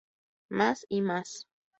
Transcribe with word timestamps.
Más 0.49 0.83
y 0.89 1.01
más. 1.03 1.45